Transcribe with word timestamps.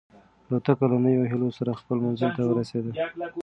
الوتکه 0.47 0.85
له 0.91 0.97
نویو 1.05 1.29
هیلو 1.31 1.49
سره 1.57 1.79
خپل 1.81 1.97
منزل 2.05 2.29
ته 2.37 2.41
ورسېده. 2.45 2.91